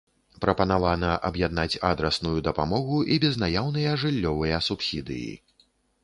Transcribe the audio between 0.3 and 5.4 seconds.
Прапанавана аб'яднаць адрасную дапамогу і безнаяўныя жыллёвыя субсідыі.